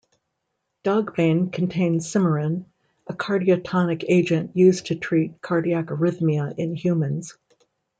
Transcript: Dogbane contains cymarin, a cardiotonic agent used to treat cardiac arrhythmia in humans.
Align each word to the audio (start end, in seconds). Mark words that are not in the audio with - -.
Dogbane 0.83 1.51
contains 1.51 2.11
cymarin, 2.11 2.65
a 3.05 3.13
cardiotonic 3.13 4.03
agent 4.09 4.49
used 4.57 4.87
to 4.87 4.95
treat 4.95 5.39
cardiac 5.43 5.85
arrhythmia 5.89 6.55
in 6.57 6.73
humans. 6.75 7.37